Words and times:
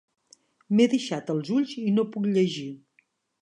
M'he 0.79 0.87
deixat 0.93 1.29
els 1.35 1.51
ulls 1.57 1.75
i 1.83 1.93
no 1.99 2.07
puc 2.17 2.27
llegir. 2.33 2.67